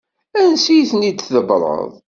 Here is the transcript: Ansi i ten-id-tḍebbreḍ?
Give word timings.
Ansi 0.41 0.73
i 0.77 0.83
ten-id-tḍebbreḍ? 0.89 1.91